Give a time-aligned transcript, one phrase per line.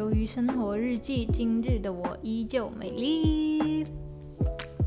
[0.00, 3.84] 到《鱿鱼生活日记》，今日的我依旧美丽。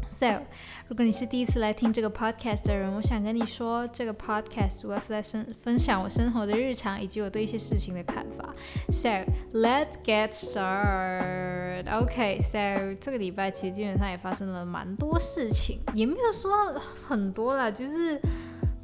[0.07, 0.39] So，
[0.87, 8.51] 如果你是第一次来听这个 podcast 的人，我想跟你说，这个 podcast 主要是在生分享我生活的日常以及我对一些事情的看法。
[8.89, 11.85] So，let's get started.
[11.95, 16.73] OK，So 这个礼拜其实基本上也发生了蛮多事情，也没有说
[17.05, 18.19] 很多啦，就是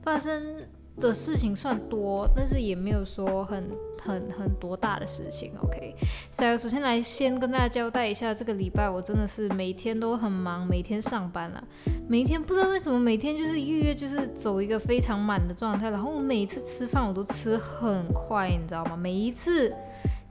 [0.03, 0.58] 发生。
[0.99, 3.69] 的事情算多，但是也没有说很
[4.01, 5.53] 很很多大的事情。
[5.61, 5.95] OK，
[6.31, 11.63] 所以首先来先跟大家交代一下，这个礼拜我真的是每天都很忙，每天上班了，
[12.07, 18.97] 每天不知道为什么每天就是预约就是走一个非常满的状态，然后我每次吃饭我都吃很快，你知道吗？
[18.97, 19.73] 每一次。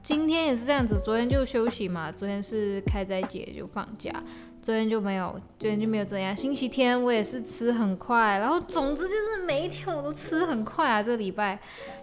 [0.01, 4.23] 今天也是这样子，昨天就休息嘛，昨天是开斋节就放假，
[4.61, 6.35] 昨天就没有，昨天就没有这样。
[6.35, 11.59] 星期天我也是吃很快，然后总之就是每一天我都吃很快啊，这个礼拜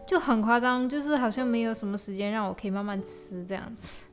[0.07, 4.07] 就很夸张，就是好像没有什么时间让我可以慢慢吃这样子，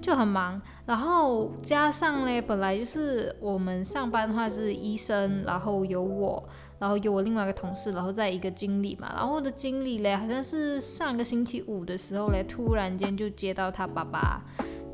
[0.00, 0.60] 就很忙。
[0.86, 6.48] 然后加上嘞，本来就是我们上班的话是医生，然后有我。
[6.78, 9.12] 然后有我另外一个同事，然后再一个经理嘛。
[9.14, 14.40] 然后我的经理嘞，好像是上个星期五的时候嘞，突然间就接到他爸爸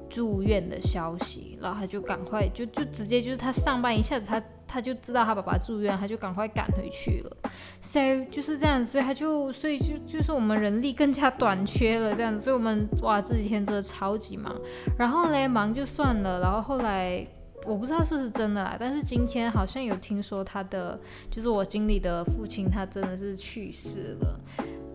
[0.08, 7.50] 住院的消息，然后他就赶快就就直接就是他上班一下子他他就知道他爸爸住院，他就赶快赶回去了。
[7.80, 14.54] 所以就是这样子，所以他就所以就就是我们人力更加短缺了这样子，所以我们哇这几天真的超级忙。
[14.98, 17.26] 然后嘞忙就算了，然后后来。
[17.64, 20.96] 我不知道是不是真的啦，但是今天好像有听说他的，
[21.28, 24.40] 就是我经理的父亲，他真的是去世了。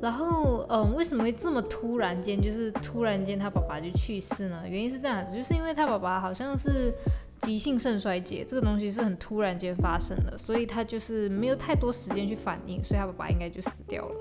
[0.02, 4.64] 然后，嗯，为什么会这么突然间，就是突然间他爸爸就去世呢？
[4.68, 6.94] 原因是这样子，就是因为他爸爸好像是
[7.42, 14.16] 急性肾衰竭，这个东西是很突然间发生的，所以他就是没有太多时间去反应，所以他爸爸应该就死掉了。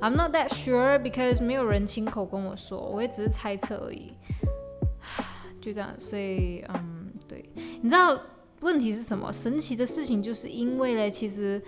[0.00, 4.12] I'm not that sure because 没有人亲口跟我说，我也只是猜测而已。
[5.60, 6.98] 就这样，所以，嗯。
[7.28, 7.48] 对，
[7.80, 8.18] 你知道
[8.60, 9.32] 问题是什么？
[9.32, 11.62] 神奇的事情就是因为嘞，其实，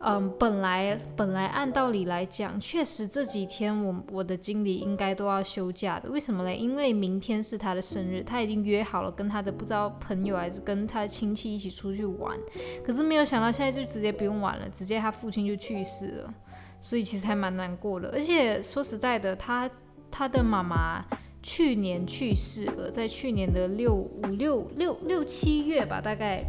[0.00, 6.08] 嗯，本来本来按道理来讲，确实这几天我我的经理应该都要休假的。
[6.08, 6.56] 为什么嘞？
[6.56, 12.38] 因为明天是他的生日，他已经约好了跟他的不知道朋友还是跟他亲戚一起出去玩。
[12.84, 16.34] 可是没有想到现在就直接不用玩了，直接他父亲就去世了，
[16.80, 18.10] 所以其实还蛮难过的。
[18.10, 19.68] 而且说实在的，他
[20.10, 21.04] 他的妈妈。
[21.40, 26.44] 去年去世了，在去年的六五六六六七月吧，大概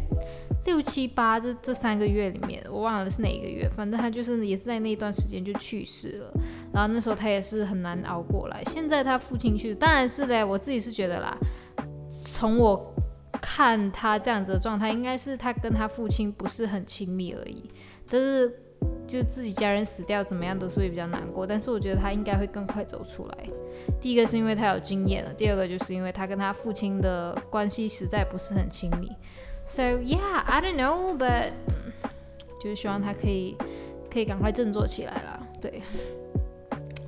[0.64, 6.32] 六七八这这三个月里面，我忘了是哪一个月，反正他就是也是在那段时间就去世了。
[6.72, 8.62] 然后那时候他也是很难熬过来。
[8.66, 11.36] 现在他父亲去，当然是嘞，我自己是觉得啦，
[12.26, 12.94] 从我
[13.40, 17.64] 看他这样子的状态，应该是他跟他父亲不是很亲密而已。
[18.08, 18.52] 但是
[19.06, 23.48] 就自己家人死掉怎么样都是会比较难过，但是我觉得他应该会更快走出来。
[24.00, 29.10] 第一个是因为他有经验了，第二个就是因为他跟他父亲的关系实在不是很亲密。
[29.72, 31.52] So yeah, I don't know, but
[32.60, 33.56] 就是希望他可以
[34.12, 35.46] 可以赶快振作起来了。
[35.62, 35.80] 对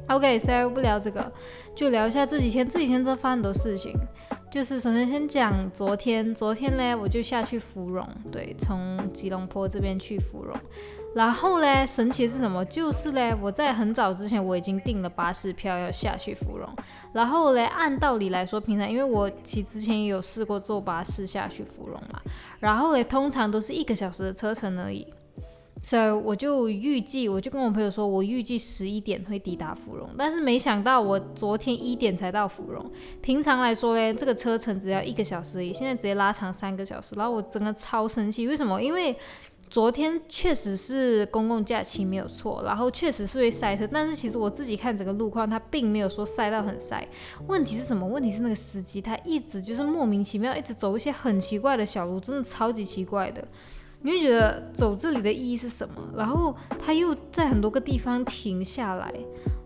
[0.08, 1.32] ，OK，so 不聊这个，
[1.74, 3.92] 就聊一下这几天这几天在发生的事情。
[4.52, 10.54] 就是首先先讲昨天，昨天呢我就下去芙蓉，对，从吉隆坡这边去芙蓉。
[11.14, 12.62] 然后呢，神奇是什么？
[12.66, 16.68] 就是呢，我在很早之前我已经订了巴士票要下去芙蓉。
[17.14, 22.20] 然后嘞，按道理来说，平常因为我其实之前也有试过坐巴士下去芙蓉嘛。
[22.60, 25.06] 然后嘞，通常都是一个小时的车程而已。
[25.80, 30.08] 所以我就预计，我就跟我朋友说，我预计十一点会抵达芙蓉。
[30.16, 32.88] 但是没想到我昨天一点才到芙蓉。
[33.20, 37.16] 平常来说呢，这个车程只要一个小时而已，现在直接拉长三个小时。
[37.16, 38.80] 然后我真的超生气，为什么？
[38.80, 39.16] 因为
[39.68, 47.04] 昨天确实是公共假期没有错，然后确实是会塞车，但是其实我自己看整个路况，它并没有说塞到很塞。
[47.48, 48.06] 问题是什么？
[48.06, 53.48] 问题是那个司机他一直就是莫名其妙，一直走一些很奇怪的小路，真的超级奇怪的。
[54.02, 55.94] 你会觉得走这里的意义是什么？
[56.16, 56.54] 然后
[56.84, 59.12] 他又在很多个地方停下来，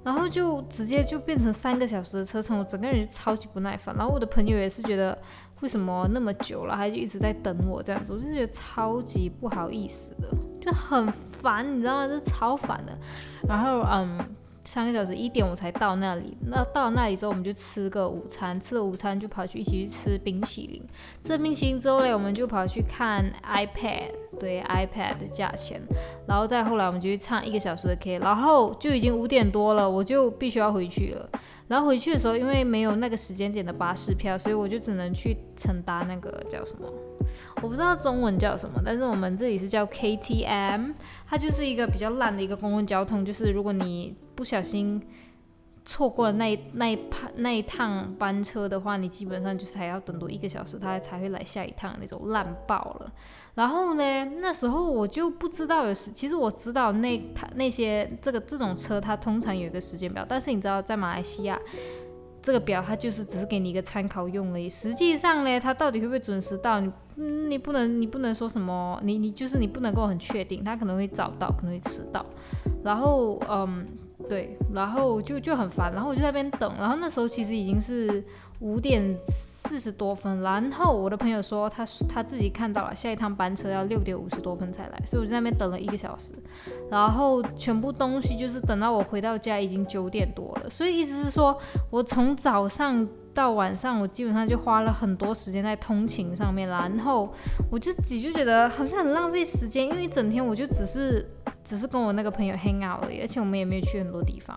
[0.05, 3.95] 然后就直接就变成三个小时的车程，我整个人就超级不耐烦。
[3.97, 5.17] 然后我的朋友也是觉得。
[5.63, 10.29] 为什么那么久了，他就一直在等我这样子，我就觉得超级不好意思的，
[10.61, 12.07] 就很烦，你知道吗？
[12.07, 12.93] 就超烦的。
[13.49, 14.19] 然后，嗯。
[14.67, 20.83] 三个小时一点我才到那里，那到那里之后我们就吃个午餐，吃了午餐就跑去一起去吃冰淇淋。
[21.23, 24.11] 吃冰淇淋之后嘞，我们就跑去看 iPad，
[24.41, 25.81] 对 iPad 的价钱。
[26.27, 31.31] 然后再后来我们就去唱一个小时的 K，然后就已经五点多了，我就必须要回去了。
[31.69, 36.87] 然后回去的时候，因为没有那个时间点的巴士票，所以我就只能去乘搭那个叫什么。
[37.63, 40.95] 我不知道中文叫什么，但是我们这里是叫 KTM，
[41.27, 43.25] 它就是一个比较烂的一个公共交通。
[43.25, 45.03] 就是如果你不小心
[45.85, 46.99] 错过了那一那一
[47.37, 53.13] 那一趟班车的话，你基本上就是还要等多一个小时，他才会来下一趟那种烂爆了。
[53.55, 61.59] 然后呢，那时候我就不知道有，其实我知道那他那些这个这种车，它通常有一个时间表，但是你知道在马来西亚。
[62.47, 66.89] 这个表它就是只是给你一个参考用而已，实际上呢，它到底会不会准时到，你
[67.49, 72.25] 你不能你不能说什么，你你就是你不能够很确定，它可能会早到，可能会迟到，
[72.85, 73.85] 然后嗯
[74.29, 78.23] 对，然后就就很烦，然后我就在那边等，然后那时候其实已经是
[78.61, 79.03] 五点。
[79.67, 86.33] 四十多分，然后我的朋友说他他自己看到了下一趟班车要六点五十多分才来，所以我在那边等了一个小时，
[86.91, 91.59] 然后全部东西就是等到我回到家已经九点多了，所以意思是说
[91.91, 97.33] 我从早上到晚上我基本上就花了很多时间在通勤上面，然后
[97.71, 101.29] 我就自己就觉得好像很浪费时间，因为一整天我就只是
[101.63, 104.57] 只是跟我那个朋友 hang out 而已，而且我们也没有去很多地方。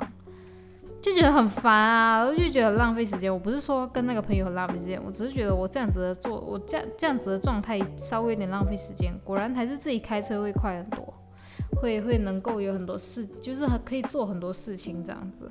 [1.01, 3.31] 就觉得很烦啊，我就觉得浪费时间。
[3.33, 9.13] 我不是说跟那个朋友很浪费时间，我只是觉得我这样子的做，我这样这样子的状态稍微有点浪费时间。
[9.23, 11.13] 果然还是自己开车会快很多，
[11.81, 15.49] 会会能够有很多事，就是可以做很多事情，这样子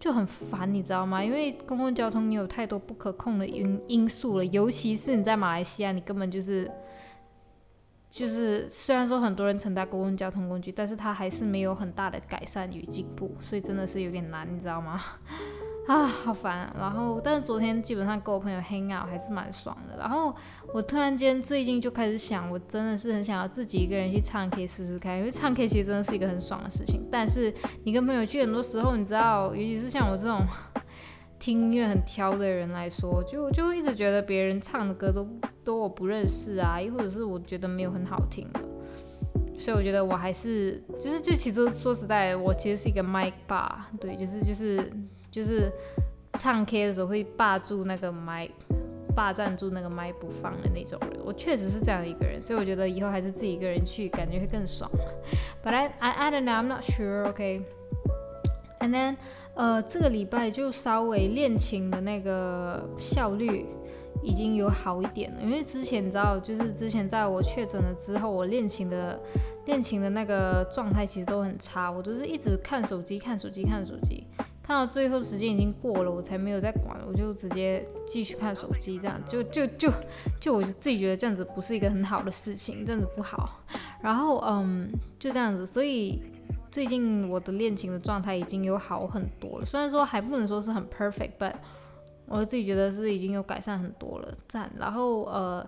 [0.00, 1.22] 就很烦，你知道吗？
[1.22, 6.70] 因为公共交通你有太多不可控的因因素了，尤其是你在马来西亚，你根本就是。
[8.10, 15.00] 就是虽然说很多人乘搭公共交通工具，但是它还是没有很大的改善与进步，所以真的是有点难，你知道吗？
[15.86, 16.70] 啊，好烦。
[16.78, 19.96] 然后，但是昨天基本上跟我朋友 hang out 还是蛮爽的。
[19.98, 20.34] 然后
[20.74, 27.08] 我突然间最近就开始想，我真的是很想要自己一个人去唱 K 试试看，因为唱 K 其实真的是一个很爽的事情。
[27.10, 27.52] 但是
[27.84, 30.46] 你跟朋友去，很多时候你知道，尤其是像我这种。
[31.40, 35.24] 听音乐很挑的人来说，就就一直觉得别人唱的歌都
[35.68, 38.60] 都我不认识啊，又或者是我觉得没有很好听的，
[39.58, 44.90] 所以我觉得我还是就是就其实说实在，我其实是一个麦霸，对，就是就是
[45.30, 45.70] 就是
[46.32, 48.48] 唱 K 的时候会霸住那个麦，
[49.14, 54.90] 霸占住那个麦不放的那种人，我确实是这样一个人，所以我觉得以后还是自己一个人去，感觉会更爽。
[55.62, 57.60] But I I I don't know, I'm not sure, okay.
[58.80, 59.16] And then.
[59.54, 63.66] 呃，这个礼拜就稍微练琴的那个效率
[64.22, 69.18] 已经有好一点了，因为之前你知道，就是之前在我确诊了之后，我练琴的
[69.66, 74.24] 练琴的那个状态其实都很差，我都是一直看手机、看手机、看手机，
[74.62, 79.90] 看到最后时间已经过了，我才没有再管，我就直接继续看手机，这样就就就
[80.40, 83.60] 就我就自己觉得这样子不是一个很好的事情，这样子不好，
[84.02, 86.20] 然后嗯，就这样子，所以。
[86.70, 91.54] 最近我的练琴的状态已经有好很多了，虽然说还不能说是很 perfect，but
[92.28, 94.70] 我自己觉得是已经有改善很多了，赞。
[94.78, 95.66] 然后呃，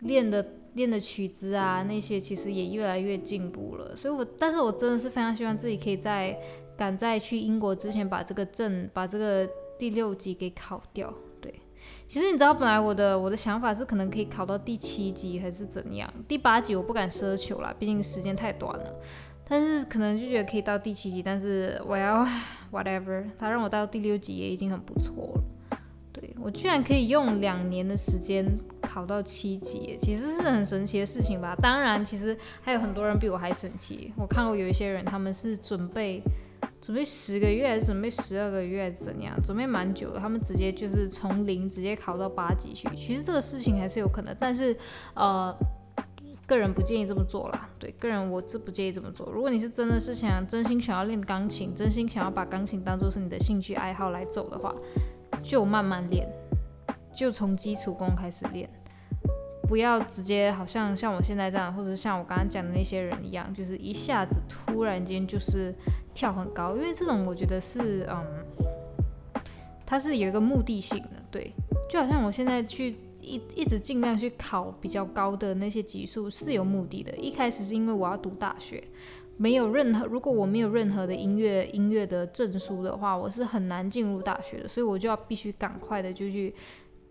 [0.00, 6.38] 练的练的曲子啊那些其实也越来越进步了，所以我但是我真的是非常希望自己可以在
[6.76, 9.48] 赶在去英国之前把这个证把这个
[9.78, 11.12] 第六级给考掉。
[11.40, 11.52] 对，
[12.06, 18.94] 其实你知道本来我的我的想法是可能可以考到第七级还是怎样，第八级我不敢奢求啦，毕竟时间太短了。
[19.50, 22.22] 但是可能就觉得可以到第七级，但是我要
[22.70, 25.42] whatever，他让我到第六级也已经很不错了。
[26.40, 28.46] 我居然可以用两年的时间
[28.80, 31.54] 考到七级，其实是很神奇的事情吧？
[31.56, 34.12] 当然，其实还有很多人比我还神奇。
[34.16, 36.22] 我看过有一些人，他们是准备
[36.80, 39.34] 准备十个月，还是准备十二个月，怎样？
[39.42, 42.88] 准备蛮久的，他们直接就是从零直接考到八级去。
[42.96, 44.76] 其实这个事情还是有可能，但是
[45.14, 45.54] 呃。
[46.46, 47.68] 个人不建议这么做啦。
[47.78, 49.30] 对，个人我是不建议这么做。
[49.30, 54.74] 如果你是真的是想真心想要练钢琴，真心想要把钢琴当做是你的兴趣爱好来走的话，
[55.48, 56.28] 就慢慢练，
[57.10, 58.68] 就从基础功开始练，
[59.66, 65.74] 不要直接好像像我现在这样，或者像我刚刚讲的那些人一样，就是一下子突然间就是
[66.12, 69.42] 跳很高，因为这种我觉得是嗯，
[69.86, 71.50] 它是有一个目的性的，对，
[71.88, 72.96] 就好像我现在去。
[73.20, 77.14] 一一直尽量去考比较高的那些级数是有目的的。
[77.16, 78.82] 一开始是因为我要读大学，
[79.38, 86.54] 没有任何如果我没有任何的音乐音乐的证书的话，我是很难进入大学的，所以我就要必须赶快的就去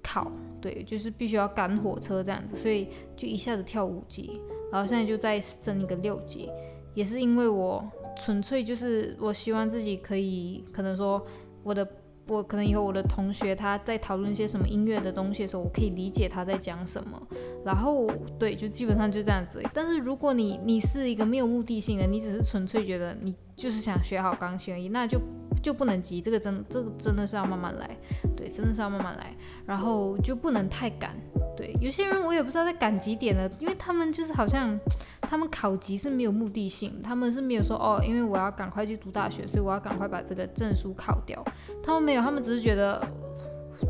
[0.03, 0.31] 考，
[0.61, 4.39] 对，就是必须要赶火车这样子，所以就一下子跳五级，
[4.71, 6.51] 然后现在就在升一个六级，
[6.93, 7.83] 也是因为我
[8.15, 11.25] 纯粹就是我希望自己可以可能说
[11.63, 11.87] 我的。
[12.27, 17.21] 我可能以后我的同学他在讨论一些什么音乐的东西的时候，我可以理解他在讲什么。
[17.65, 18.07] 然后
[18.37, 19.61] 对，就基本上就这样子。
[19.73, 25.19] 但是如果你你是一个没有目的性的，你只是纯粹觉得你就是想学好钢琴而已，那就
[25.63, 26.21] 就不能急。
[26.21, 27.97] 这个真这个真的是要慢慢来，
[28.35, 29.35] 对，真的是要慢慢来。
[29.65, 31.15] 然后就不能太赶，
[31.57, 34.79] 对，有些人我也不知道在赶几点了，因为他们就是好像
[35.21, 41.43] 他们考级是没有目的性，他们是没有说哦，因为我要赶快去读大学，所以我要赶快把这个证书考掉。
[41.83, 43.03] 他们没有，他们只是觉得，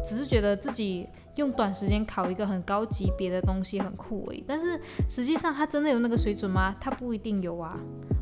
[0.04, 1.06] 只是觉得自己
[1.36, 4.42] 用短时间考一个很高级别的东西很酷而已。
[4.48, 6.74] 但是实际上他真的有那个水准吗？
[6.80, 7.78] 他不一定有啊，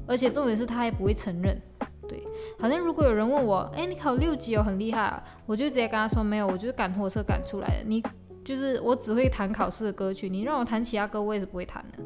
[0.07, 1.61] 而且重点是他还不会承认。
[2.07, 2.23] 对，
[2.59, 7.83] 好像如果有人问我，哎，你考六级哦，很厉害啊，我就直接跟他说没有，我就是赶火车赶出来的。
[7.85, 8.03] 你
[8.45, 12.03] 就是我只会弹考试的歌曲，你让我弹其他歌，我也是不会弹的。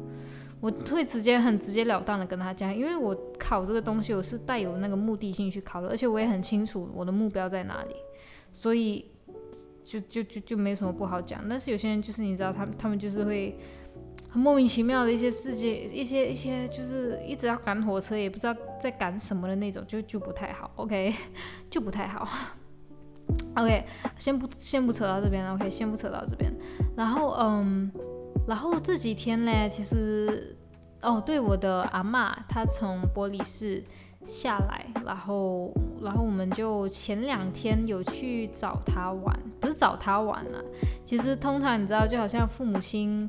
[0.60, 7.94] 我会直接很直截了当的跟他讲，因为我考这个东西，我是带有那个目的性去考的，而且我也很清楚我的目标在哪里，
[8.52, 9.06] 所以
[9.84, 11.40] 就就就就没什么不好讲。
[11.48, 13.56] 但是有些人就是你知道，他他们就是会。
[14.28, 20.70] 很莫名其妙的一些事件，一些一些就是一直要赶火车，也不知道在赶什么的那种，就就不太好。
[20.76, 21.12] OK，
[21.68, 22.28] 就不太好。
[23.56, 23.84] OK，
[24.18, 26.52] 先不先不扯到这边 OK，先不扯到这边。
[26.96, 27.90] 然后嗯，
[28.46, 30.56] 然后这几天呢，其实
[31.02, 33.82] 哦，对，我的阿妈她从玻璃市
[34.26, 35.72] 下来，然后
[36.02, 40.64] 然后我们就前两天有去找她玩，不是找她玩了。
[41.04, 43.28] 其实通常你知道，就好像父母亲。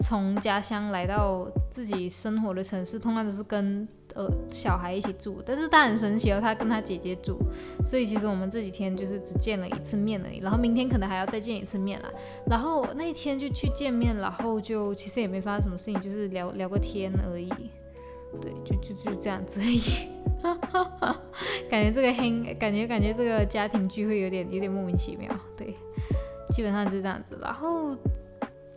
[0.00, 5.42] 从家乡来到自己生活的城市，通常都是跟呃小孩一起住。
[5.44, 7.38] 但是他很神奇哦，他跟他姐姐住，
[7.84, 10.38] 所以其实我们这几天就是只见了一次面而已。
[10.38, 12.10] 然后明天可能还要再见一次面啦。
[12.46, 17.48] 然后那天就去见面，然后就其实也没发生什么事情，就是聊聊个天而已。
[18.40, 19.80] 对，就就就这样子而已。
[21.70, 25.30] 感觉这个黑，感觉感觉这个家庭聚会有点有点莫名其妙。
[25.56, 25.74] 对，
[26.50, 27.38] 基本上就这样子。
[27.42, 27.96] 然后。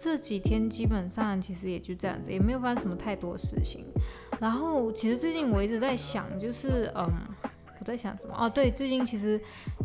[0.01, 3.86] 这几天基本上其实也就这样子，也没有发生什么太多事情。
[4.39, 7.06] 然后其实最近我一直在想，就是嗯，
[7.79, 8.34] 我在想什么？
[8.39, 9.39] 哦，对，最近其实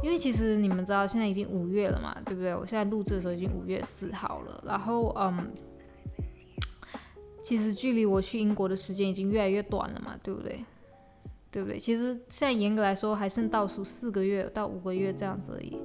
[0.04, 2.54] 因为其实你们知道现在已经五月了嘛，对不对？
[2.54, 4.62] 我现在录制的时候已经五月四号了。
[4.64, 5.50] 然后嗯，
[7.42, 10.64] 其实距离我去英国的时间已经越来越短了嘛，对不对？
[11.50, 11.76] 对不对？
[11.76, 15.76] 其实现在严格来说还剩倒数四个月到五个月这样子而已。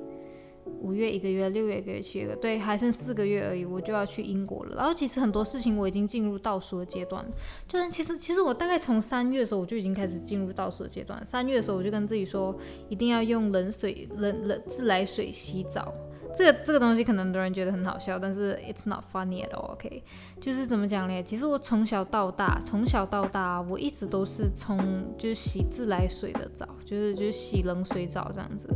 [0.81, 4.75] 五月一个月，六月一个月，七月个对，还剩四个月而已，我就要去英国了。
[4.75, 7.25] 然后其实很多事情我已经进入倒数的阶段，
[7.67, 11.25] 就是其实其实我大概从三月的时候我就已经开始进入倒数的阶段。
[11.25, 12.55] 三月的时候我就跟自己说，
[12.87, 15.93] 一定要用冷水冷冷自来水洗澡。
[16.35, 19.71] 这个这个东西可能很多人觉得很好笑，但是 it's not funny at all.
[19.73, 20.03] OK，
[20.39, 21.21] 就是怎么讲呢？
[21.23, 24.77] 其实我从小到大，从小到大，我一直都是冲
[25.17, 28.67] 就是洗自来水的澡，就是就是洗冷水澡这样子。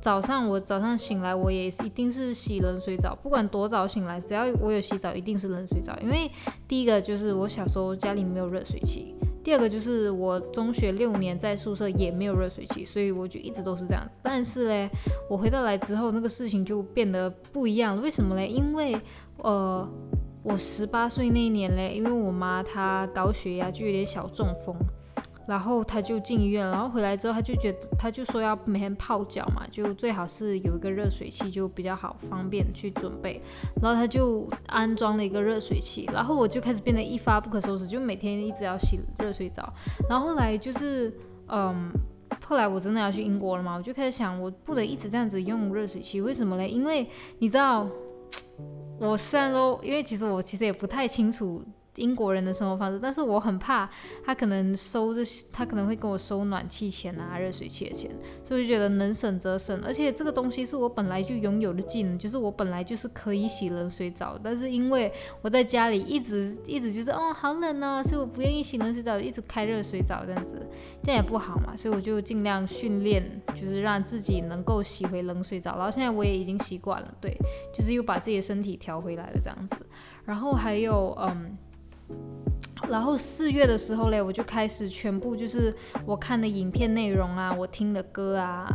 [0.00, 5.96] 早上我早上醒来，我也一定是洗冷水澡，不管多早醒来，只要我有洗澡，一定是冷水澡。
[6.02, 6.30] 因为
[6.68, 9.15] 第一个就是我小时候家里没有热水器。
[9.46, 14.10] 第二个就是我中学六年在宿舍也没有热水器，所以我就一直都是这样子。
[14.20, 14.90] 但是嘞，
[15.30, 18.02] 我回到来之后，那个事情就变得不一样了。
[18.02, 18.48] 为什么嘞？
[18.48, 19.00] 因为
[19.36, 19.88] 呃，
[20.42, 24.74] 我十八岁那一年嘞，因为我妈她高血压，就有点小中风。
[25.46, 33.40] 然后他就进医院，然后回来之后他就觉得，他就说要每天泡脚嘛，就最好是有一个热水器就比较好方便去准备。
[33.80, 39.72] 然后他就安装了一个热水器，然后我就开始变得一发不可收拾，就每天一直要洗热水澡。
[40.10, 41.12] 然后后来就是，
[41.48, 41.92] 嗯，
[42.44, 46.68] 后来我真的要去英国了嘛，我就开始想，我不能一直这样子用热水器，为什么嘞？
[46.68, 47.86] 因为你知道，
[48.98, 51.62] 我虽然说，因为其实我其实也不太清楚。
[51.96, 53.88] 英国人的生活方式，但是我很怕
[54.24, 58.10] 他可能收这些，他可能会跟我收暖气钱啊、热水器的钱，
[58.44, 59.80] 所以就觉得能省则省。
[59.84, 65.12] 而且这个东西是我本来就拥有的技能，就是我本来就是可以洗冷水澡，但是因为
[65.42, 70.66] 我在家里一直一直就是哦好冷哦，所以我不愿意洗冷水澡，一直开热水澡这样子，
[71.02, 75.76] 这样也不好嘛，所以我就尽量训练，就是让自己能够洗回冷水澡。
[75.76, 77.36] 然后现在我也已经习惯了，对，
[77.72, 79.76] 就是又把自己的身体调回来了这样子。
[80.24, 81.56] 然后还有嗯。
[82.88, 88.68] 然后四月的时候嘞，我就开始全部就是我看的影片内容啊，我听的歌啊，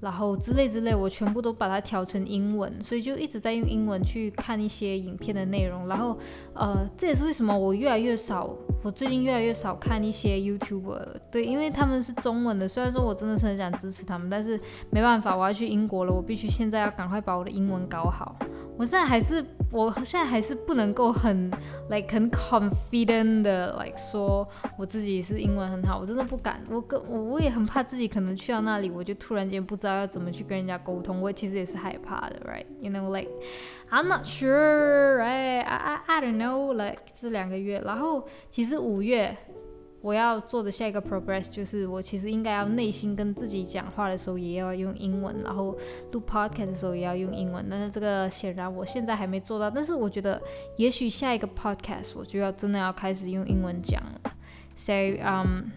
[0.00, 5.86] 然后之类之类，我全部都把它调成英文，所以就一直在用英文去看一些影片的内容。
[5.86, 6.18] 然后，
[6.54, 8.50] 呃，这也是为什么我越来越少，
[8.82, 12.66] 我最近越来越少看一些 YouTuber，对，因为他们是中文的。
[12.66, 14.58] 虽然说我真的是很想支持他们，但是
[14.90, 18.34] 没办法，我要去英国了，我必须现在要赶快把我的英文搞好。
[18.78, 21.50] 我现在还是，我现在还是不能够很
[21.90, 26.62] ，like 很 confident 的，like 说我自己是英文很好，我真的不敢。
[26.70, 31.20] 我跟我我也很怕自己可能去到那里，我就突然间不知道要怎么去跟人家沟通。
[31.20, 33.30] 我其实也是害怕的，right？You know like
[33.90, 39.36] I'm not sure，right？I I I don't know，like 这两个月，然后其实五月
[40.02, 45.76] 我要做的下一个 progress 就是我其实应该要内心跟自己讲话的时候也要用英文，然后
[46.12, 47.66] 录 podcast 的时候也要用英文。
[47.68, 50.40] 但是这个显然我现在还没做到，但是我觉得
[50.76, 54.32] 也许下一个 podcast 我就要真的要开始用英文讲了。
[54.74, 55.72] So um,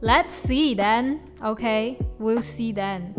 [0.00, 1.18] let's see then.
[1.42, 3.12] Okay, we'll see then.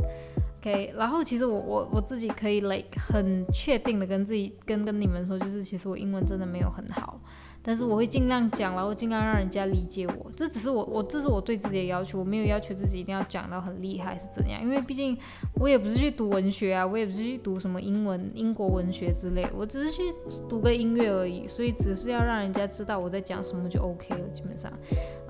[0.66, 7.20] OK，然后其实我我我自己可以 like 很确定的跟自己跟跟你们说，就是其实我英文真的没有很好。
[7.62, 10.32] 但是我会尽量讲，然后尽量让人家理解我。
[10.36, 14.60] 这只是我我这是我对自己的要求，我没有要求自己一定要讲到很厉害是怎样。
[14.62, 15.16] 因为毕竟
[15.60, 20.02] 我也不是去读文学啊，我也不是去读什么英文英国文学之类，我只是去
[20.50, 21.48] 读个音乐而已。
[21.48, 24.72] 所以只是要让人家知道我在讲什么就 OK 了，基本上。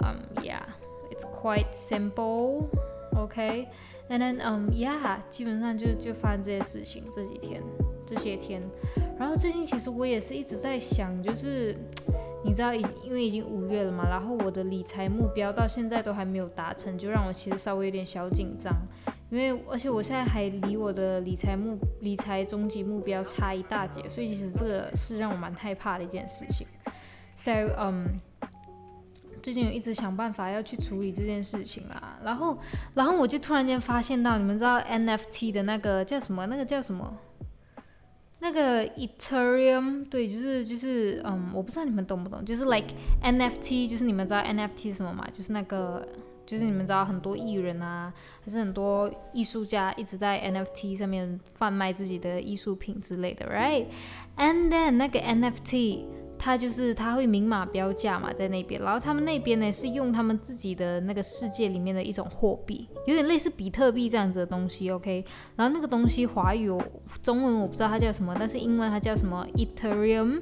[0.01, 2.67] 嗯，Yeah，it's quite simple.
[3.17, 3.67] OK.
[4.07, 7.61] And then, um, yeah，基本上就就发生这些事情这几天
[8.05, 8.61] 这些天。
[9.17, 11.75] 然后最近其实我也是一直在想，就是
[12.45, 18.71] 你知道，因为已经五月了嘛，然后我的理财目标到现在都还没有达成，就让我其实稍微有点小紧张。
[19.31, 26.67] 因为而且我现在还离我的理财目理财终极目标差一大截，所以其实这个是让我蛮害怕的一件事情。
[27.35, 28.05] So, um，
[29.45, 32.17] 最近有一直想办法要去处理这件事情啦。
[32.23, 32.57] 然后，
[32.95, 36.47] 然后我就突然间发现到，你们知道 NFT 的那个叫什么？
[36.47, 37.15] 那个叫什么？
[38.39, 42.87] 那个 Ethereum，对，就是就是，嗯，我不知道你们懂不懂，就是 like
[43.21, 45.27] NFT，就是你们知道 NFT 是什么吗？
[45.31, 46.03] 就是那个，
[46.47, 48.11] 就是你们知道很多艺人啊，
[48.43, 56.05] 还是很多艺术家一直在 NFT 上面贩卖自己的艺术品之类的，right？And then 那个 NFT。
[56.45, 65.25] 它就是它会明码标价嘛，在那边，然后他们那边呢是用他们自己的那个世界里面的一种货币，有点类似比特币这样子的东西，OK。
[65.55, 66.69] 然后那个东西华语、
[67.23, 70.39] 中文我不知道它叫什么，但是英文它叫什么 Ethereum，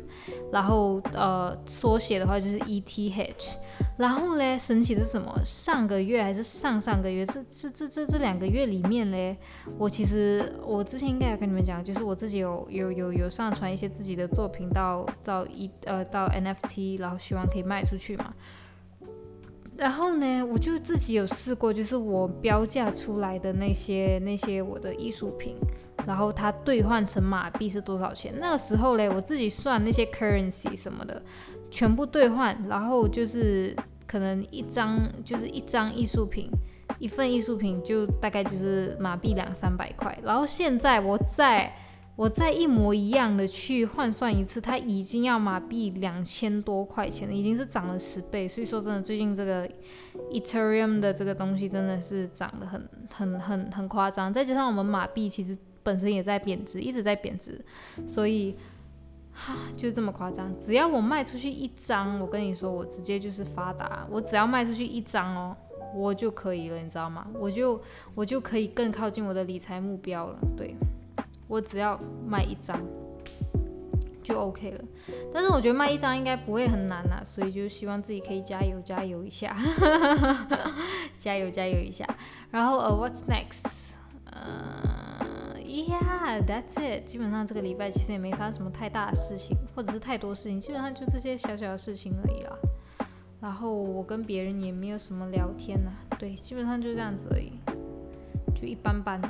[0.52, 3.56] 然后呃缩写的话就是 ETH。
[3.98, 5.34] 然后嘞，神奇的是什么？
[5.46, 7.26] 上个月还是上上个月？
[7.28, 9.38] 是是这这这两个月里面嘞，
[9.78, 18.34] 我其实我之前应该有跟你们讲，就是我自己有有有有上传一些自己的作品到到一呃呃到 NFT，然后希望可以卖出去嘛。
[19.76, 25.58] 然后呢，我就自己有试过，就是我标价出来的那些那些我的艺术品，
[26.06, 28.32] 然后它兑换成马币是多少钱？
[28.40, 31.22] 那个时候嘞，我自己算那些 currency 什么的。
[31.72, 33.76] 全部兑换，然后就是
[34.06, 36.48] 可能一张就是一张艺术品，
[37.00, 40.16] 一份艺术品就大概就是马币两三百块。
[40.24, 41.74] 然后现在我再
[42.16, 48.48] 我再一模一样的去换算一次，它已经要马币两千多块钱了，已经是涨了十倍。
[48.48, 49.68] 所以说真的，最近这个
[50.32, 54.32] Ethereum 的这个东西真的是涨得很很很很夸张。
[54.32, 57.64] 再加上我们马币其实本身也在贬值，一直在贬值，
[58.08, 58.56] 所以。
[59.36, 60.56] 哈，就这么夸张！
[60.60, 64.06] 只要我卖出去一张，我跟你说，我直接就是发达。
[64.12, 65.58] 我只要卖出去一张哦，
[65.96, 67.26] 我就可以了，你知道吗？
[67.40, 67.82] 我就
[68.14, 70.38] 我就可以更靠近我的理财目标了。
[70.56, 70.76] 对，
[71.54, 72.82] 我只要卖一张
[74.24, 74.84] 就 OK 了。
[75.34, 79.56] 但是我觉得卖一张应该不会很难呐，所以就希望自己可以加油加油一下，
[81.16, 82.06] 加油加油一下。
[82.50, 83.92] 然后呃，What's next？
[84.26, 85.04] 嗯。
[85.66, 87.06] Yeah, that's it.
[87.08, 92.56] 基本上这个礼拜其实也没发生什么太大的事情，或者是太多事情，基本上就这些小小的事情而已啦。
[93.42, 97.54] 然后我跟别人也没有什么聊天呐，对，基本上就这样子而已，
[98.54, 99.20] 就一般般。
[99.20, 99.30] 对，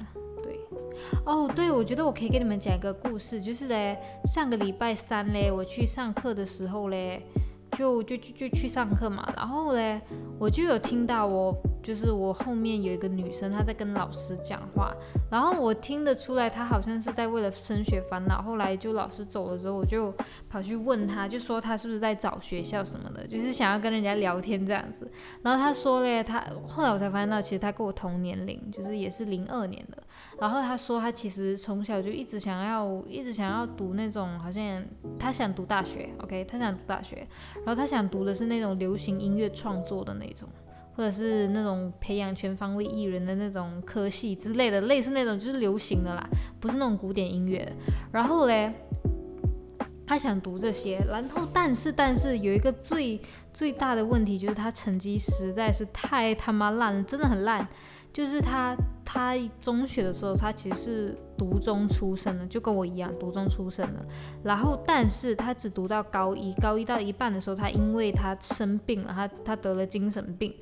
[1.25, 7.21] 哦，对，我觉得我可以给你们讲一个故事，就是嘞，上个礼拜三嘞，我去上课的时候嘞。
[7.75, 9.99] 就就就就去上课嘛，然后嘞，
[10.37, 11.51] 我就有听到我
[11.83, 14.91] 就是我后面有一个女生，她在跟老师讲话，
[15.29, 18.41] 然后我听得出来，她好像是在为了升学烦恼。
[18.41, 20.11] 后来就老师走了之后，我就
[20.49, 25.11] 跑去问她，就说她是不是在找学校什么的，就是想要跟人家聊天这样子。
[25.41, 30.01] 然后她说嘞，她后来我才发现到，其实她跟我同年龄，就是也是零二年的。
[30.39, 34.83] 然后她说她其实从小就一直想要，一直想要读那种，好像
[35.19, 37.27] 她想读大学，OK，她想读大学。
[37.57, 40.47] 然后她想读的是那种流行音乐创作的那种，
[40.95, 46.29] 或者是那种培养全方位艺人的那种科系之类的，类似那种就是流行的啦，
[46.59, 47.71] 不是那种古典音乐。
[48.11, 48.73] 然后嘞，
[50.05, 53.19] 他想读这些，然后但是但是有一个最
[53.53, 57.67] 最大的问题就是他成绩实在是太他妈烂了，真的很烂。
[58.13, 64.05] 就是他，他中学的时候，他其实是读中出身的，就跟我一样，读中出身的。
[64.43, 70.53] 然后，但是他只读到高一，高一到一半的时候，他因为他生病了，他他得了精神病，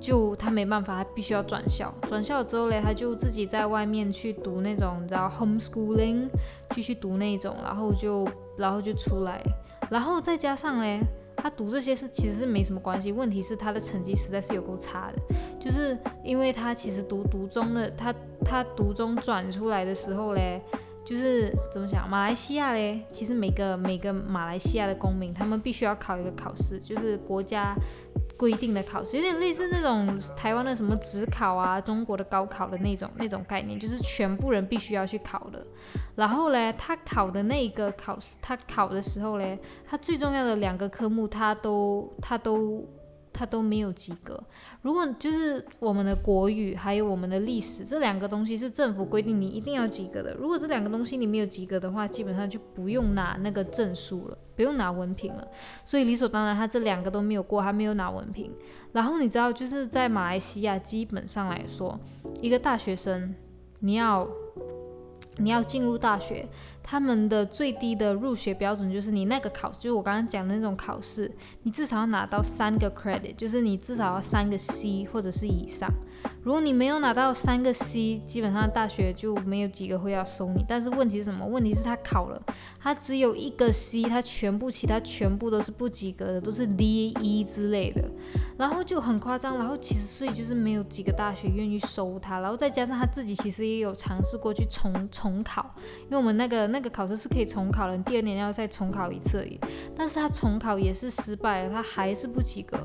[0.00, 1.94] 就他没办法，他必须要转校。
[2.08, 6.28] 转校之后嘞，他就自己在外面去读那种，你知道，homeschooling，
[6.74, 9.40] 继续读那种，然后就，然后就出来，
[9.88, 11.00] 然后再加上嘞。
[11.38, 20.60] 他读这些是其实是没什么关系，问题是他的成绩实在是有够差的，就是因为他其实读读中的他他读中转出来的时候嘞。
[21.08, 27.74] 就是怎么讲，马来西亚嘞，其实每个每个马来西亚的公民，他们必须要考一个考试，就是国家
[28.36, 35.66] 规定的考试，有点类似那种台湾的什么职考啊，中国的高考的那种那种概念，就是全部人必须要去考的。
[36.14, 42.86] 然后嘞，他考的那个考试，他考的时候嘞，他最重要的两个科目，他都他都。
[43.38, 44.42] 他都没有及格。
[44.82, 50.34] 如果就是我们的国语还有我们的历史这两个东西是政府规定你一定要及格的。
[50.34, 55.46] 如果这两个东西你没有及格的话，基本上就不用拿那个证书了，不用拿文凭了。
[55.84, 58.52] 所以理所当然，他这两个都没有过，他没有拿文凭。
[58.92, 62.00] 然后你知道，就是在马来西亚，基本上来说，
[62.40, 63.34] 一个大学生
[63.80, 64.28] 你要
[65.38, 66.46] 你要进入大学。
[66.82, 71.30] 他们的最低的入学标准就是你那个考试，就是我刚刚讲的那种考试，
[71.62, 75.86] 你至少要拿到三个 credit，就是你至少要三个 C 或者是以上。
[76.42, 80.64] 如果你没有拿到三个 C，基本上大学就没有几个会要收你。
[80.66, 81.46] 但是问题是什么？
[81.46, 82.42] 问题是他考了，
[82.80, 88.10] 他只有一个 C，他全部其他全部都是不及格的，都是 D、E 之类的，
[88.56, 89.58] 然后就很夸张。
[89.58, 92.40] 然后其实所以就是没有几个大学愿意收他。
[92.40, 96.78] 然后再加上他自己其实也有尝试过去重重考，因为我们那个那。
[96.80, 99.58] 个考试是可以重考的，第二年要再重考一次而已。
[99.96, 102.78] 但是他重考也是失败了，他还是不及格，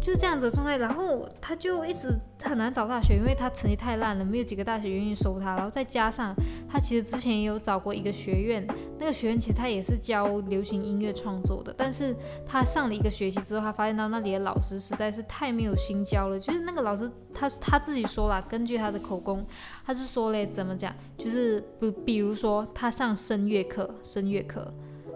[0.00, 0.76] 就是这样子的状态。
[0.76, 5.56] 然后他就一直很难找大学，因为他成绩太烂了，没有几个大学愿意收他。
[5.56, 6.34] 然后再加上
[6.68, 8.66] 他其实之前也有找过一个学院，
[8.98, 12.14] 那个学院其实他也是教流行音乐创作的，但是
[12.46, 17.10] 他上了一个学期之后，他发现到那里的老师实在是太没有心教了，就是那个老师。
[17.34, 19.46] 他是他自己说了，根据他的口供，
[19.86, 20.92] 他是说嘞，怎么讲？
[21.16, 24.74] 就是比，比如说他上声乐课，声乐课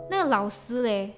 [0.08, 1.14] 那个老师嘞。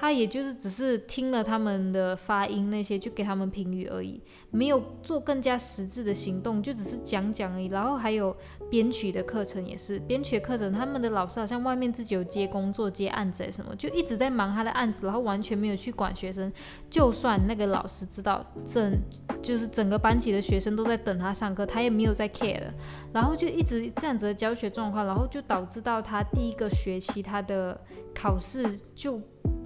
[0.00, 7.66] 他也就是只是听了他们的发音那些，就给他们评语而已，没有做更加实质的行动，就只是讲讲而已。
[7.66, 8.34] 然后还有
[8.70, 16.50] 编曲的课程也是，编曲的课程他们的老师好像外面自己有接工作、接案子什么，就一直在忙他的案子，然后完全没有去管学生。
[16.88, 18.98] 就算那个老师知道整
[19.42, 22.74] 就是整个班级的学生都在等他上课，他也没有在 care 的。
[23.12, 27.78] 然后就一直这样子的教学状况，然后就导致到他第一个学期他的
[28.14, 29.20] 考试就。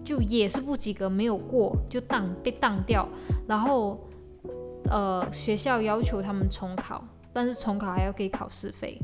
[0.05, 3.09] 就也是不及格，没有过就当被当掉，
[3.47, 4.01] 然后
[4.93, 7.03] 呃学校要求他们重考，
[7.33, 8.99] 但是重考还要给考试费。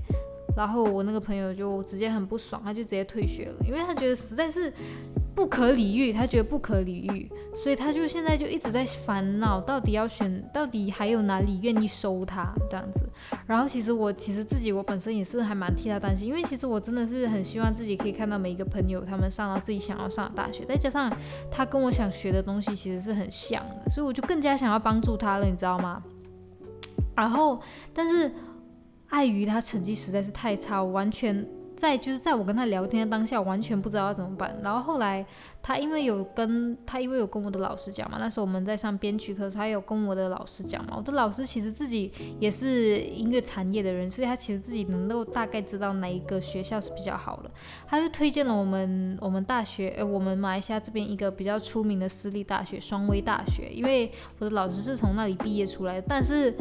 [0.57, 4.73] 然后我那个朋友就直接很不爽，他就直接退学了，因为他觉得实在是
[5.39, 13.09] 不可理喻，他觉得不可理喻，所以他就现在就一直在烦恼，到底要选，到底还有哪里愿意收他这样子。
[13.47, 21.17] 然后其实我其实自己我本身也是还蛮替他担心，因为其实我真的是很希望自己可以看到每一个朋友他们上到自己想要上的大学，再加上
[21.53, 26.03] 他跟我想学的东西其实是很像的，所以我就更加想要帮助他了，你知道吗？
[27.15, 27.61] 然后
[27.95, 28.29] 但是。
[29.11, 31.43] 碍于他成绩实在是太差，我完全
[31.79, 34.53] 在就是在我跟他聊天的当下，完全不知道要怎么办。
[34.65, 35.25] 然后后来
[35.63, 40.95] 他因为有跟他因为有跟我的老师讲嘛，那时候我们在上编曲课，他有跟我的老师讲嘛。
[40.97, 42.11] 我的老师其实自己
[42.41, 47.51] 也是音乐产业的人，所以他其实自己能够大概知道哪一个学校是比较好的。
[47.87, 54.11] 他就推荐了我们我们大学，呃，我们马来西亚这边一个比较出名的私立大学——双威大学，因为
[54.41, 56.53] 我的老师是从那里毕业出来的，但是。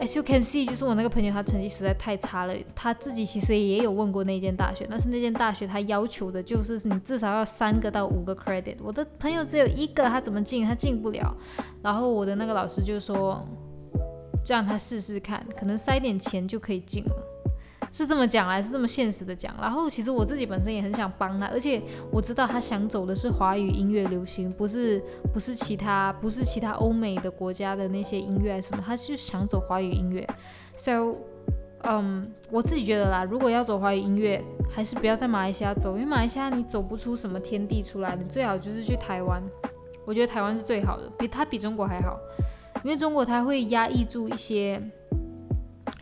[0.00, 2.54] As you can see，就是我那个朋友，他成绩实在太差了。
[2.74, 8.76] 他自己其实也有问过那间大学，但是那间大学他要求的就是你至少要三个到五个 credit。
[8.82, 10.64] 我的朋友只有一个，他怎么进？
[10.64, 11.34] 他进不了。
[11.82, 13.42] 然后我的那个老师就说，
[14.44, 17.33] 就让他试试看，可能塞点钱就可以进了。
[17.94, 19.54] 是这么讲还是这么现实的讲？
[19.56, 21.80] 然后其实我自己本身也很想帮他，而且
[22.10, 25.00] 我知道他想走的是华语音乐流行，不是
[25.32, 30.28] 不是其他不是其他欧美的国家的那些音乐什么，他是想走华语音乐。
[30.74, 31.18] So，
[31.84, 39.40] 嗯，我自己觉得啦，如果要走华语音乐，还是不要在马来西亚走，因为马来西亚你走不出什么天地出来，你最好就是去台湾。
[40.04, 42.18] 我觉得台湾是最好的，比他比中国还好，
[42.82, 44.82] 因为中国他会压抑住一些。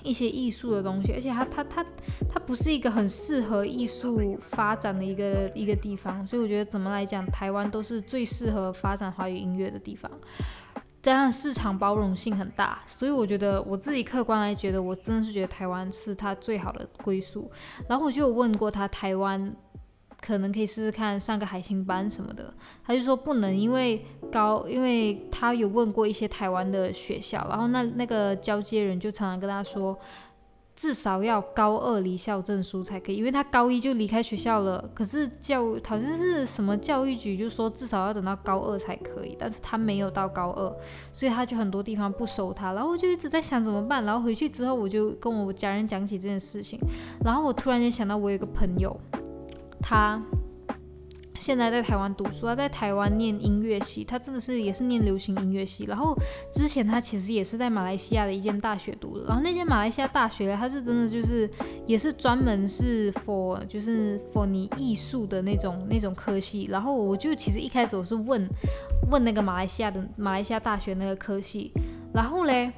[0.02, 1.86] 一些艺术的东西，而且它它它
[2.28, 10.10] 它不是一个很适合艺术发展的一个一个地方，所以我觉得怎么来讲，台湾都是最适合发展华语音乐的地方，
[11.02, 17.50] 加上市场包容性很大，所以我觉得我自己客观来觉得，我真的是觉得台湾是它最好的归宿。
[17.88, 19.54] 然后我就有问过他台湾。
[20.24, 22.54] 可能可以试试看上个海星班什么的，
[22.86, 29.98] 他就说不能，因为高，因为他有问过一些台湾的学校，然后那那个交接人就常常跟他说，
[30.76, 34.88] 至少要高二离校证书才可以，因为他高一就离开学校了。
[34.94, 40.72] 可是教好像是什么教育局就说至少要等到高二才可以，但是他没有到高二，
[41.12, 42.72] 所以他就很多地方不收他。
[42.72, 44.04] 然后我就一直在想怎么办。
[44.04, 46.78] 然后回去之后，我就跟我家人讲起这件事情。
[47.24, 48.98] 然后我突然间想到，我有个朋友，
[49.82, 50.22] 他。
[51.34, 55.84] 现在在台湾读书，他在台湾念音乐系，他真的是也是念流行音乐系。
[55.86, 56.16] 然后
[56.52, 61.50] 之前他其实也是在马来西亚的一间大学读的，然后那间马来西亚大学，他是真的就是
[61.84, 66.68] 也是专门是 for 就是 for 你艺术的那种那种科系。
[66.70, 68.48] 然后我就其实一开始我是问
[69.10, 71.72] 问那个马来西亚的马来西亚大学那个科系，
[72.14, 72.72] 然后嘞。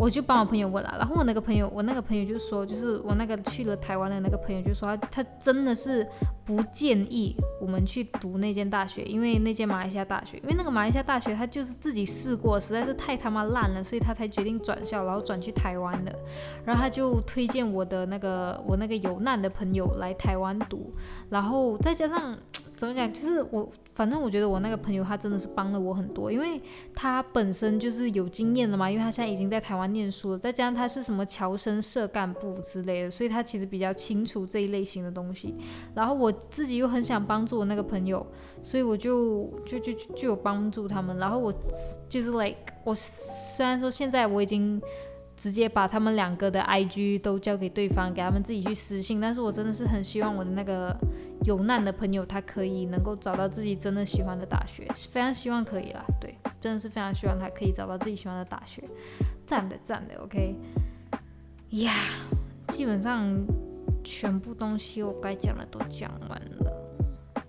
[0.00, 6.08] 我就帮我朋友问了，然后我那个朋友，我那个朋友就说，就是我那个去了台湾的那个朋友就说，他真的是
[6.42, 16.18] 不建议我们去读那间大学，因为那间马来西亚大学，因为那个马来西亚大学他就是自己试过，实在是太他妈烂了，所以他才决定转校，然后转去台湾的。
[16.64, 20.94] 然后他就推荐我的那个我那个有难的朋友来台湾读，
[21.28, 22.34] 然后再加上
[22.74, 23.68] 怎么讲，就是我。
[24.00, 26.58] 反正我觉得我那个朋友他真的是帮了我很多，因为
[26.94, 35.54] 他本身就是有经验的嘛，因为他现在已经在台湾念书了，再加上他是什么侨生社干部之类的，所以他其实比较清楚这一类型的东西。
[35.94, 38.26] 然后我自己又很想帮助我那个朋友，
[38.62, 41.18] 所以我就就就就有帮助他们。
[41.18, 41.52] 然后我
[42.08, 44.80] 就是 like 我虽然说现在我已经。
[45.36, 49.18] 直接把他们两个的 IG 都交给对方，给他们自己去私信。
[49.18, 50.94] 但是我真的是很希望我的那个
[51.44, 56.04] 有难的朋友，他可以能够找到自己真的喜欢的大学，非常希望可以啦。
[56.20, 58.82] 对，真的是非常希望他可以找到自己喜欢的大学。
[59.46, 60.54] 赞的赞的，OK。
[61.70, 61.92] 呀，
[62.68, 63.34] 基本上
[64.04, 67.42] 全部东西我该讲的都讲完了。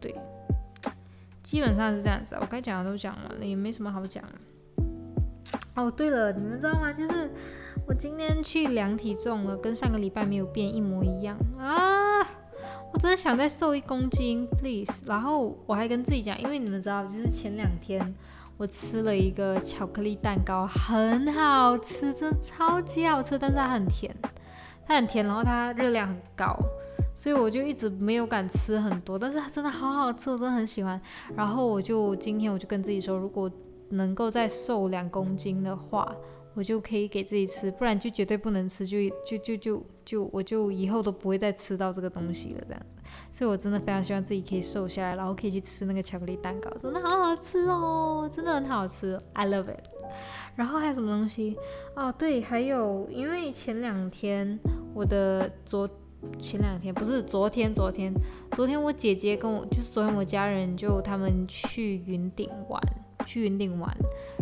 [0.00, 0.14] 对，
[1.42, 5.58] 基本上是这样子，我该讲的都讲完了，也没什么好讲的。
[5.74, 6.92] 哦，对了，你们知道吗？
[6.92, 7.30] 就是
[7.86, 12.22] 我今天去量体重了，跟上个礼拜没有变，一模一样啊！
[12.92, 15.02] 我真的想再瘦一公斤，please。
[15.06, 18.14] 然后我还跟自己讲，因为你们知道，就是前两天
[18.56, 24.14] 我吃了一个巧克力蛋糕，很好吃，真的超级好吃，但是它很甜，
[24.86, 26.56] 它很甜，然后它热量很高，
[27.14, 29.18] 所以我就一直没有敢吃很多。
[29.18, 31.00] 但是它真的好好吃，我真的很喜欢。
[31.34, 33.50] 然后我就今天我就跟自己说，如果
[33.90, 36.14] 能够再瘦两公斤的话，
[36.54, 43.02] 我就可以给自己吃，不然就绝对不能吃，就就就就就我就以后都不会再吃到这个东西了，这样子。
[43.30, 49.84] 所以我真的非常希望自己可以瘦下来，然后可以去吃那个巧克力蛋糕，真的好好吃哦，真的很好吃，I love it。
[50.56, 51.56] 然后还有什么东西？
[51.96, 54.58] 哦，对，还有，因为前两天
[54.94, 55.88] 我的昨
[56.38, 58.12] 前两天不是昨天，昨天
[58.52, 62.80] 昨天我姐姐跟我就是昨天我家人就他们去云顶玩。
[63.24, 63.90] 去云顶玩，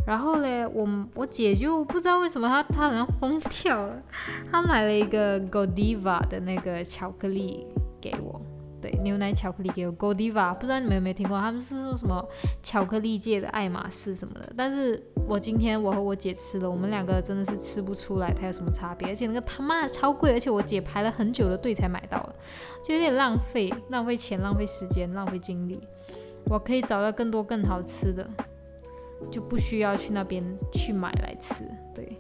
[0.07, 4.03] 然后嘞，我我姐就不知道为什么她她好像疯掉了，
[4.51, 7.67] 她买了一个 Godiva 的那个巧克力
[8.01, 8.41] 给我，
[8.81, 9.93] 对，牛奶巧克力给我。
[9.97, 12.27] Godiva，不知道你们有没有听过，他们是说什么
[12.63, 22.35] 巧克力界的爱马仕什么的，但是我今天我和我姐吃了，我们两个真的是吃不出来它有什么差别，而且那个他妈的超贵，而且我姐排了很久的队才买到的，
[22.87, 25.81] 就有点浪费，浪费钱，浪费时间，浪费精力，
[26.47, 28.29] 我可以找到更多更好吃的。
[29.31, 32.19] 就不需要去那边去买来吃，对。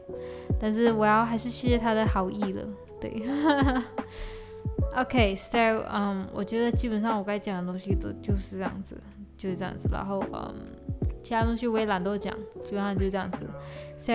[0.60, 2.66] 但是我要还是谢谢他的好意了，
[3.00, 3.22] 对。
[4.94, 5.58] OK，so，
[5.90, 8.96] 嗯，我觉得基本上我该讲的东西都就是这样子，
[9.36, 9.88] 就是这样子。
[9.90, 10.54] 然后，嗯，
[11.22, 13.48] 其他东西我也懒得讲，基本上就是这样子。
[13.96, 14.12] So，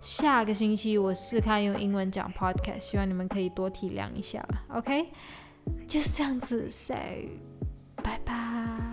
[0.00, 5.06] 下个星期我试看用英文讲 podcast，希望你们可以多体谅一下，OK？
[5.88, 6.94] 就是这样子，So，
[7.96, 8.91] 拜拜。